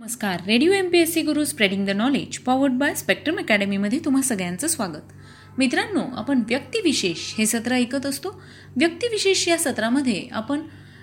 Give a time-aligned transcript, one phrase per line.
[0.00, 0.40] नमस्कार.
[0.46, 4.68] Radio M P S C Guru spreading the knowledge powered by spectrum अकॅडमीमध्ये तुम्हा सगळ्यांचं
[4.68, 5.12] स्वागत.
[5.58, 8.30] मित्रांनो आपण व्यक्तिविशेष हे सत्र ऐकत असतो.
[8.76, 10.60] व्यक्तिविशेष या सत्रामध्ये आपण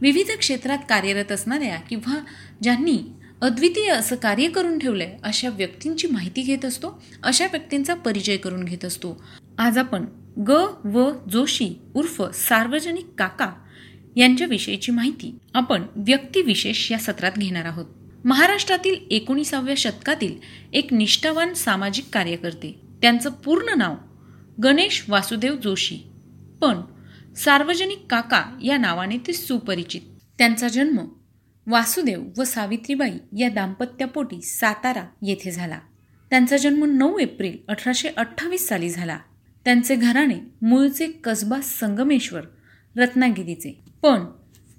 [0.00, 2.18] विविध क्षेत्रात कार्यरत असणाऱ्या किंवा
[2.62, 2.98] ज्यांनी
[3.42, 7.02] अद्वितीय असं कार्य करून ठेवलं आहे अशा व्यक्तींची माहिती घेत असतो.
[7.22, 9.16] अशा व्यक्तींचा परिचय करून घेत असतो.
[9.58, 10.06] आज आपण
[10.48, 13.52] ग व जोशी उर्फ सार्वजनिक काका
[14.16, 18.03] यांच्याविषयीची माहिती आपण व्यक्तिविशेष या सत्रात घेणार आहोत.
[18.24, 20.38] महाराष्ट्रातील एकोणीसाव्या शतकातील
[20.72, 22.80] एक निष्ठावान सामाजिक कार्यकर्ते.
[23.02, 23.94] त्यांचं पूर्ण नाव
[24.62, 25.98] गणेश वासुदेव जोशी.
[26.60, 26.80] पण
[27.34, 30.00] सार्वजनिक काका या नावाने ते सुपरिचित.
[30.38, 30.98] त्यांचा जन्म
[31.66, 35.78] वासुदेव व सावित्रीबाई या दाम्पत्यापोटी सातारा येथे झाला.
[36.30, 39.18] त्यांचा जन्म नऊ एप्रिल अठराशे अठ्ठावीस साली झाला.
[39.64, 42.42] त्यांचे घराणे मूळचे कसबा संगमेश्वर
[42.96, 43.80] रत्नागिरीचे.
[44.02, 44.20] पण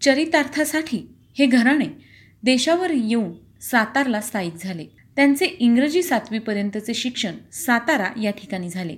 [0.00, 2.11] चरितार्थासाठी हे घराणे
[2.44, 4.86] देशावर येऊन सातारला स्थायिक झाले.
[5.16, 8.96] त्यांचे इंग्रजी सातवीपर्यंतचे शिक्षण सातारा या ठिकाणी झाले.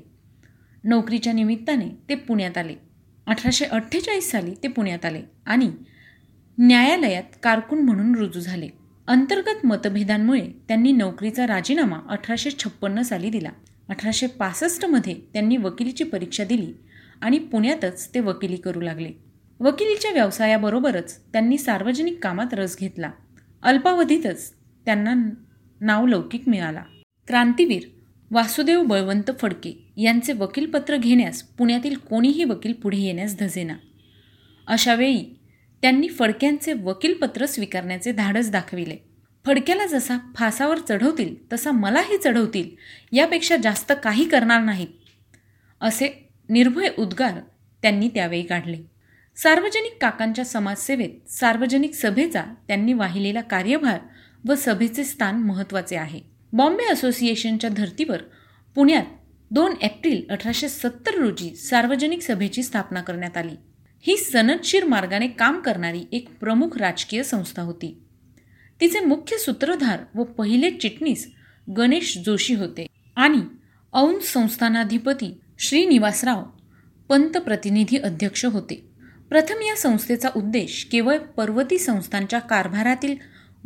[0.84, 2.74] नोकरीच्या निमित्ताने ते पुण्यात आले.
[3.26, 5.70] अठराशे अठ्ठेचाळीस साली ते पुण्यात आले आणि
[6.58, 8.68] न्यायालयात कारकून म्हणून रुजू झाले.
[9.06, 13.50] अंतर्गत मतभेदांमुळे त्यांनी नोकरीचा राजीनामा अठराशे छप्पन्न साली दिला.
[13.88, 16.72] अठराशे पासष्टमध्ये त्यांनी वकिलीची परीक्षा दिली
[17.20, 19.10] आणि पुण्यातच ते वकिली करू लागले.
[19.60, 23.10] वकिलीच्या व्यवसायाबरोबरच त्यांनी सार्वजनिक कामात रस घेतला.
[23.64, 24.52] अल्पावधीतच
[24.84, 25.14] त्यांना
[25.80, 26.82] नावलौकिक मिळाला.
[27.26, 27.82] क्रांतीवीर
[28.30, 33.74] वासुदेव बळवंत फडके यांचे वकीलपत्र घेण्यास पुण्यातील कोणीही वकील पुढे येण्यास धजेना.
[34.66, 35.38] अशावेळी
[35.82, 38.96] त्यांनी फडक्यांचे वकीलपत्र स्वीकारण्याचे धाडस दाखविले.
[39.46, 42.70] फडक्याला जसा फासावर चढवतील तसा मलाही चढवतील
[43.16, 44.88] यापेक्षा जास्त काही करणार नाहीत
[45.80, 47.40] असे निर्भय उद्गार
[47.82, 48.93] त्यांनी त्यावेळी काढले.
[49.36, 53.98] सार्वजनिक काकांच्या समाजसेवेत सार्वजनिक सभेचा त्यांनी वाहिलेला कार्यभार
[54.48, 56.20] व सभेचे स्थान महत्त्वाचे आहे.
[56.52, 58.22] बॉम्बे असोसिएशनच्या धर्तीवर
[58.74, 59.04] पुण्यात
[59.50, 63.54] दोन एप्रिल अठराशे सत्तर रोजी सार्वजनिक सभेची स्थापना करण्यात आली.
[64.00, 67.98] ही सनदशीर मार्गाने काम करणारी एक प्रमुख राजकीय संस्था होती.
[68.80, 71.34] तिचे मुख्य सूत्रधार व पहिले चिटणीस
[71.76, 72.86] गणेश जोशी होते
[73.16, 73.40] आणि
[73.92, 76.42] औंध संस्थानाधिपती श्रीनिवासराव
[77.08, 78.93] पंतप्रतिनिधी अध्यक्ष होते.
[79.28, 83.16] प्रथम या संस्थेचा उद्देश केवळ पर्वती संस्थांच्या कारभारातील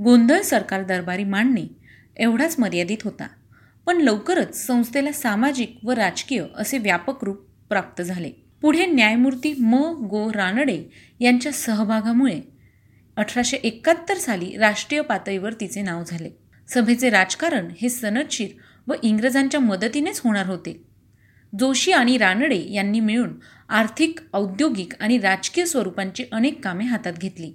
[0.03, 1.67] गोंधळ सरकार दरबारी मांडणे
[2.17, 3.27] एवढाच मर्यादित होता.
[3.87, 8.31] पण लवकरच संस्थेला सामाजिक व राजकीय असे व्यापक रूप प्राप्त झाले.
[8.63, 9.75] पुढे न्यायमूर्ती म.
[10.07, 10.33] गो.
[10.35, 10.85] रानडे
[11.21, 12.41] यांच्या सहभागामुळे
[13.17, 16.31] अठराशे एकाहत्तर साली राष्ट्रीय पातळीवर तिचे नाव झाले.
[16.69, 18.49] सभेचे राजकारण हे सनदशीर
[18.87, 20.85] व इंग्रजांच्या मदतीनेच होणार होते.
[21.61, 23.31] जोशी आणि रानडे यांनी मिळून
[23.69, 27.53] आर्थिक औद्योगिक आणि राजकीय स्वरूपांची अनेक कामे हातात घेतली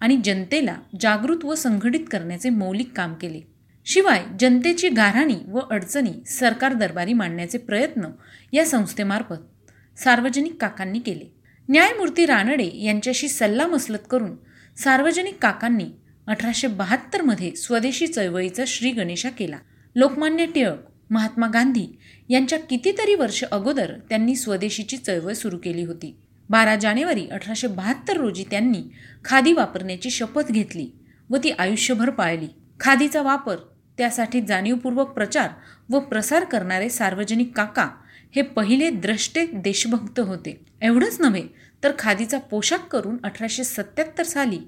[0.00, 3.40] आणि जनतेला जागृत व संघटित करण्याचे मौलिक काम केले.
[3.84, 8.06] शिवाय जनतेची गाऱ्हाणी व अडचणी सरकार दरबारी मांडण्याचे प्रयत्न
[8.52, 11.32] या संस्थेमार्फत सार्वजनिक काकांनी केले.
[11.68, 14.36] न्यायमूर्ती रानडे यांच्याशी सल्लामसलत करून
[14.76, 15.86] सार्वजनिक काकांनी
[16.26, 19.58] अठराशे बहात्तरमध्ये स्वदेशी चळवळीचा श्री गणेशा केला.
[19.94, 21.86] लोकमान्य टिळक महात्मा गांधी
[22.28, 26.16] यांच्या कितीतरी वर्ष अगोदर त्यांनी स्वदेशीची चळवळ सुरू केली होती.
[26.50, 28.82] बारा जानेवारी अठराशे बहात्तर रोजी त्यांनी
[29.24, 30.90] खादी वापरण्याची शपथ घेतली
[31.30, 32.48] व ती आयुष्यभर पाळली.
[32.80, 33.56] खादीचा वापर
[33.98, 35.48] त्यासाठी जाणीवपूर्वक प्रचार
[35.90, 37.88] व प्रसार करणारे सार्वजनिक काका
[38.36, 40.60] हे पहिले द्रष्टे देशभक्त होते.
[40.82, 41.42] एवढंच नव्हे
[41.84, 44.58] तर खादीचा पोशाख करून अठराशे सत्याहत्तर साली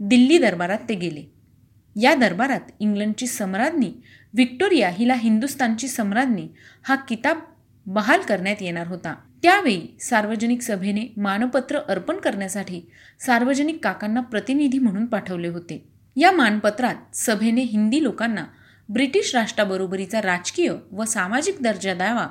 [0.00, 1.40] दिल्ली दरबारात ते गेले.
[1.96, 3.92] या दरबारात इंग्लंडची सम्राज्ञी
[4.34, 6.48] व्हिक्टोरिया हिला हिंदुस्तानची सम्राज्ञी
[6.82, 7.38] हा किताब
[7.86, 9.14] बहाल करण्यात येणार होता.
[9.42, 12.80] त्यावेळी सार्वजनिक सभेने मानपत्र अर्पण करण्यासाठी
[13.20, 15.88] सार्वजनिक काकांना प्रतिनिधी म्हणून पाठवले होते.
[16.16, 18.44] या मानपत्रात सभेने हिंदी लोकांना
[18.88, 22.26] ब्रिटिश राष्ट्राबरोबरीचा राजकीय व सामाजिक दर्जा द्यावा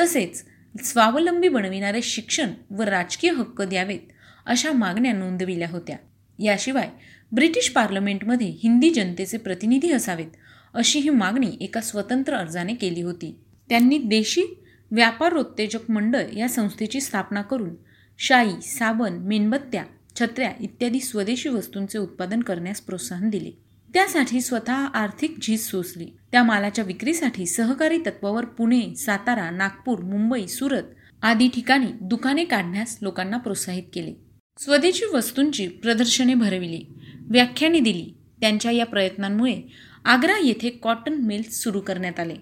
[0.00, 0.44] तसेच
[0.84, 4.00] स्वावलंबी बनविणारे शिक्षण व राजकीय हक्क द्यावेत
[4.46, 5.96] अशा मागण्या नोंदविल्या होत्या.
[6.38, 6.88] याशिवाय
[7.32, 10.36] ब्रिटिश पार्लमेंटमध्ये हिंदी जनतेचे प्रतिनिधी असावेत
[10.76, 13.36] अशी ही मागणी एका स्वतंत्र अर्जाने केली होती.
[13.68, 14.42] त्यांनी देशी
[14.90, 17.70] व्यापारोत्तेजक मंडळ या संस्थेची स्थापना करून
[18.18, 19.84] शाई साबण मेणबत्त्या
[20.20, 23.50] छत्र्या इत्यादी स्वदेशी वस्तूंचे उत्पादन करण्यास प्रोत्साहन दिले.
[23.94, 26.06] त्यासाठी स्वतः आर्थिक झीज सोसली.
[26.32, 30.82] त्या मालाच्या विक्रीसाठी सहकारी तत्वावर पुणे सातारा नागपूर मुंबई सुरत
[31.22, 34.12] आदी ठिकाणी दुकाने काढण्यास लोकांना प्रोत्साहित केले.
[34.58, 36.84] स्वदेशी वस्तूंची प्रदर्शने भरविली
[37.20, 38.12] व्याख्याने दिली.
[38.40, 39.60] त्यांच्या या प्रयत्नांमुळे
[40.06, 42.34] आग्रा येथे कॉटन मिल सुरू करण्यात आले.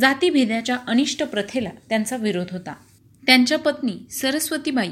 [0.00, 2.74] जातीभेदाच्या अनिष्ट प्रथेला त्यांचा विरोध होता.
[3.26, 4.90] त्यांच्या पत्नी सरस्वतीबाई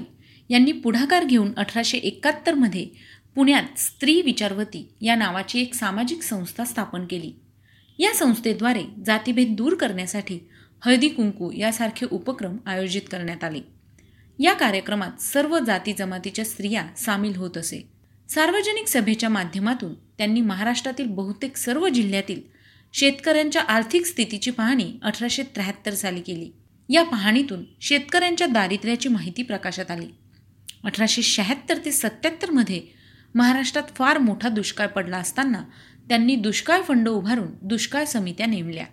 [0.48, 2.86] यांनी पुढाकार घेऊन अठराशे एकाहत्तरमध्ये
[3.34, 7.32] पुण्यात स्त्री विचारवती या नावाची एक सामाजिक संस्था स्थापन केली.
[7.98, 10.38] या संस्थेद्वारे जातीभेद दूर करण्यासाठी
[10.84, 13.60] हळदी कुंकू यासारखे उपक्रम आयोजित करण्यात आले.
[14.38, 17.88] या कार्यक्रमात सर्व जाती जमातीच्या स्त्रिया सामील होत असे.
[18.28, 22.40] सार्वजनिक सभेच्या माध्यमातून त्यांनी महाराष्ट्रातील बहुतेक सर्व जिल्ह्यातील
[22.92, 26.50] शेतकऱ्यांच्या आर्थिक स्थितीची पाहणी अठराशे त्र्याहत्तर साली केली.
[26.88, 30.06] या पाहणीतून शेतकऱ्यांच्या दारिद्र्याची माहिती प्रकाशात आली.
[30.84, 32.82] अठराशे शहात्तर ते सत्याहत्तरमध्ये
[33.34, 35.64] महाराष्ट्रात फार मोठा दुष्काळ पडला असताना
[36.08, 38.84] त्यांनी दुष्काळ फंड उभारून दुष्काळ समित्या नेमल्या.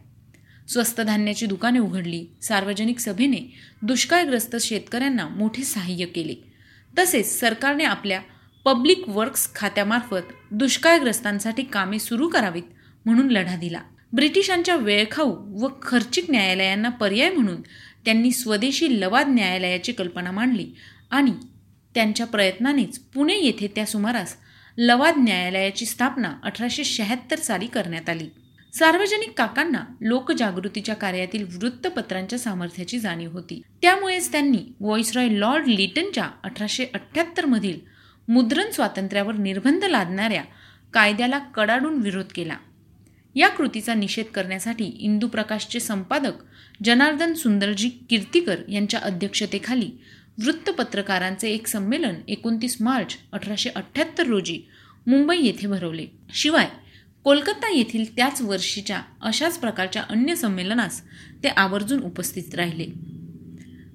[0.67, 2.27] स्वस्त धान्याची दुकाने उघडली.
[2.41, 6.35] सार्वजनिक सभेने दुष्काळग्रस्त शेतकऱ्यांना मोठे सहाय्य केले.
[6.97, 8.21] तसेच सरकारने आपल्या
[8.65, 12.63] पब्लिक वर्क्स खात्यामार्फत दुष्काळग्रस्तांसाठी कामे सुरू करावीत
[13.05, 13.81] म्हणून लढा दिला.
[14.13, 17.61] ब्रिटिशांच्या वेळखाऊ व खर्चिक न्यायालयांना पर्याय म्हणून
[18.05, 20.67] त्यांनी स्वदेशी लवाद न्यायालयाची कल्पना मांडली
[21.11, 21.31] आणि
[21.95, 24.35] त्यांच्या प्रयत्नानेच पुणे येथे त्या सुमारास
[24.77, 28.27] लवाद न्यायालयाची स्थापना अठराशे शहात्तर साली करण्यात आली.
[28.73, 33.61] सार्वजनिक काकांना लोकजागृतीच्या कार्यातील वृत्तपत्रांच्या सामर्थ्याची जाणीव होती.
[33.81, 37.79] त्यामुळेच त्यांनी व्हॉइसरॉय लॉर्ड लिटनच्या अठराशे अठ्ठ्याहत्तर मधील
[38.31, 40.43] मुद्रण स्वातंत्र्यावर निर्बंध लादणाऱ्या
[40.93, 42.57] कायद्याला कडाडून विरोध केला.
[43.35, 46.31] या कृतीचा निषेध करण्यासाठी इंदू प्रकाशचे संपादक
[46.83, 49.89] जनार्दन सुंदरजी कीर्तीकर यांच्या अध्यक्षतेखाली
[50.45, 54.61] वृत्तपत्रकारांचे एक संमेलन एकोणतीस मार्च अठराशे अठ्ठ्याहत्तर रोजी
[55.07, 56.05] मुंबई येथे भरवले.
[56.33, 56.69] शिवाय
[57.23, 61.01] कोलकाता येथील त्याच वर्षीच्या अशाच प्रकारच्या अन्य संमेलनास
[61.43, 63.20] ते आवर्जून उपस्थित राहिले.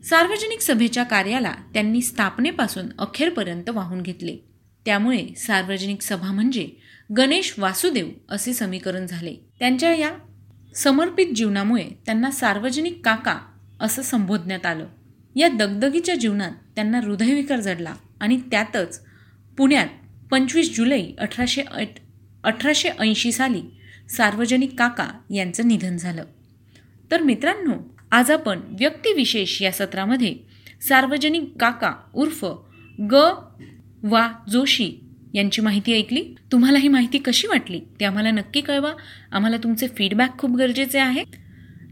[0.06, 4.36] सार्वजनिक सभेच्या कार्याला त्यांनी स्थापनेपासून अखेरपर्यंत वाहून घेतले.
[4.84, 6.68] त्यामुळे सार्वजनिक सभा म्हणजे
[7.16, 9.34] गणेश वासुदेव असे समीकरण झाले.
[9.58, 10.10] त्यांच्या या
[10.74, 13.38] समर्पित जीवनामुळे त्यांना सार्वजनिक काका
[13.80, 14.86] असं संबोधण्यात आलं.
[15.36, 19.00] या दगदगीच्या जीवनात त्यांना हृदयविकार जडला आणि त्यातच
[19.58, 19.86] पुण्यात
[20.30, 21.62] पंचवीस जुलै अठराशे
[22.44, 23.62] अठराशे ऐंशी साली
[24.08, 26.24] सार्वजनिक काका यांचं निधन झालं.
[27.10, 30.34] तर मित्रांनो आज आपण व्यक्तिविशेष या सत्रामध्ये
[30.88, 32.44] सार्वजनिक काका उर्फ
[33.10, 33.14] ग
[34.02, 35.00] वा जोशी
[35.34, 36.34] यांची माहिती ऐकली.
[36.52, 38.92] तुम्हाला ही माहिती कशी वाटली ते आम्हाला नक्की कळवा.
[39.32, 41.24] आम्हाला तुमचे फीडबॅक खूप गरजेचे आहे.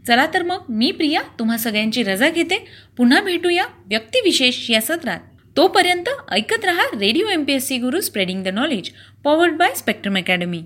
[0.07, 2.65] चला तर मग मी प्रिया तुम्हा सगळ्यांची रजा घेते.
[2.97, 5.19] पुन्हा भेटूया व्यक्तिविशेष या सत्रात.
[5.57, 8.89] तोपर्यंत ऐकत रहा radio M P S C Guru spreading the knowledge
[9.23, 10.63] powered by spectrum academy